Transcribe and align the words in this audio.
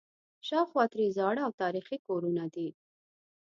شاوخوا 0.47 0.83
ترې 0.93 1.05
زاړه 1.17 1.41
او 1.47 1.51
تاریخي 1.61 1.97
کورونه 2.07 2.43
دي. 2.55 2.67